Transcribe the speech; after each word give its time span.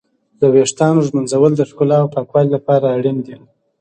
د 0.39 0.41
ويښتانو 0.53 1.05
ږمنځول 1.07 1.51
د 1.55 1.61
ښکلا 1.69 1.97
او 2.01 2.07
پاکوالي 2.15 2.49
لپاره 2.57 2.85
اړين 2.97 3.17
دي. 3.25 3.35